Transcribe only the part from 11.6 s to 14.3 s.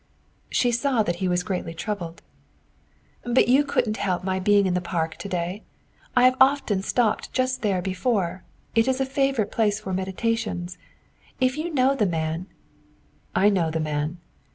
know the man" "I know the man."